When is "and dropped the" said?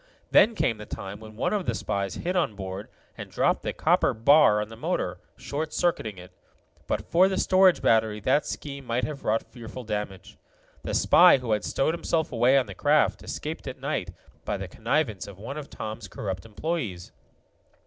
3.15-3.71